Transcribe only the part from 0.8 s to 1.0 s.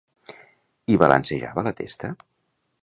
I